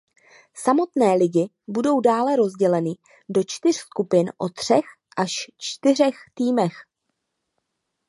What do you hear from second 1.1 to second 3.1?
ligy budou dále rozděleny